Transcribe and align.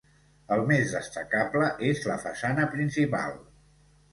El 0.55 0.63
més 0.69 0.93
destacable 0.95 1.67
és 1.91 2.01
la 2.13 2.17
façana 2.25 2.67
principal. 2.75 3.37